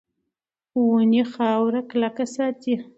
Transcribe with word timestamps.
ونې 0.83 1.23
خاوره 1.33 1.81
کلکه 1.91 2.25
ساتي. 2.35 2.73